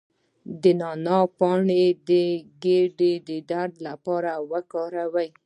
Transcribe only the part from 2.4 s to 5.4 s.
ګیډې د درد لپاره وکاروئ